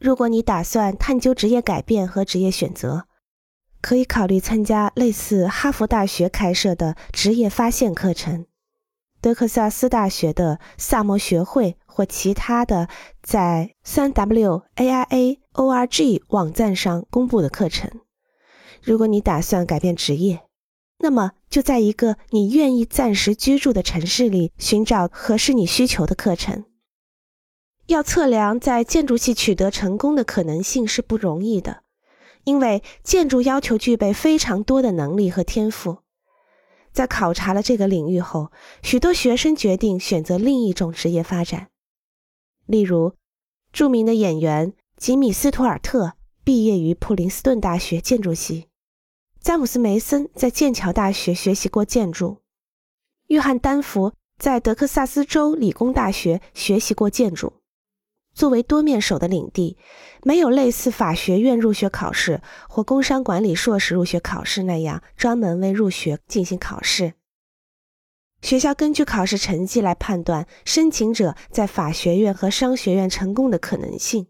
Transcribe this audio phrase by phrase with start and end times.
[0.00, 3.04] 如果你打算探究职业改变和职业选择，
[3.82, 8.46] 可以考虑参加类似哈佛大学开设的职业发现课程、
[9.20, 12.88] 德克萨斯大学的萨摩学会或其他的
[13.22, 17.90] 在三 W A I A O R G 网站上公布的课程。
[18.82, 20.40] 如果你打算改变职业，
[21.00, 26.64] 那么就在一个你愿意暂时居住的城市里寻找合适你需求的课程。
[27.90, 31.82] 要测量在建筑系取得成功的可能性是不容易的，
[32.44, 35.98] 因为建筑要求具备非常多的能力和天赋。
[36.92, 41.68] 在考察了这个领域后，许多学生决定选择另一种职业发展。
[42.66, 43.14] 例如，
[43.72, 46.12] 著名的演员吉米·斯图尔特
[46.44, 48.68] 毕业于普林斯顿大学建筑系。
[49.40, 52.38] 詹姆斯·梅森在剑桥大学学习过建筑，
[53.26, 57.54] 约翰·丹佛在德克萨斯州理工大学学习过建筑。
[58.32, 59.76] 作为多面手的领地，
[60.22, 67.14] 没有类似法学院入学考试或工商管理硕士入学考试那样专门为入学进行考试。
[68.42, 74.28] 学校根据考试成绩来判断申请者在法学院和商学院成功的可能性。